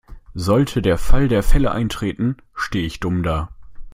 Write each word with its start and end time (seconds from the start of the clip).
Sollte 0.33 0.81
der 0.81 0.97
Fall 0.97 1.27
der 1.27 1.43
Fälle 1.43 1.69
eintreten, 1.71 2.37
stehe 2.55 2.87
ich 2.87 2.99
dumm 2.99 3.21
da. 3.21 3.49